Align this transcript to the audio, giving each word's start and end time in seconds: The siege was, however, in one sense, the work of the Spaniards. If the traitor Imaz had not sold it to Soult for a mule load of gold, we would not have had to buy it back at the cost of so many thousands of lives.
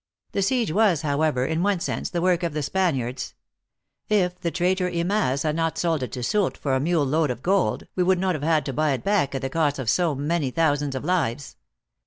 The 0.31 0.41
siege 0.41 0.71
was, 0.71 1.03
however, 1.03 1.45
in 1.45 1.61
one 1.61 1.79
sense, 1.79 2.09
the 2.09 2.23
work 2.23 2.41
of 2.41 2.53
the 2.53 2.63
Spaniards. 2.63 3.35
If 4.09 4.39
the 4.39 4.49
traitor 4.49 4.89
Imaz 4.89 5.43
had 5.43 5.55
not 5.55 5.77
sold 5.77 6.01
it 6.01 6.11
to 6.13 6.23
Soult 6.23 6.57
for 6.57 6.73
a 6.73 6.79
mule 6.79 7.05
load 7.05 7.29
of 7.29 7.43
gold, 7.43 7.85
we 7.95 8.01
would 8.01 8.17
not 8.17 8.33
have 8.33 8.41
had 8.41 8.65
to 8.65 8.73
buy 8.73 8.93
it 8.93 9.03
back 9.03 9.35
at 9.35 9.43
the 9.43 9.47
cost 9.51 9.77
of 9.77 9.91
so 9.91 10.15
many 10.15 10.49
thousands 10.49 10.95
of 10.95 11.05
lives. 11.05 11.55